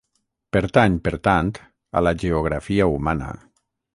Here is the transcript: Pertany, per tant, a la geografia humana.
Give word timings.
Pertany, 0.55 0.95
per 1.07 1.13
tant, 1.27 1.51
a 2.01 2.03
la 2.07 2.15
geografia 2.25 2.91
humana. 2.95 3.29